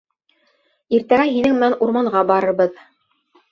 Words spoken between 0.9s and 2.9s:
Иртәгә һинең менән урманға барырбыҙ.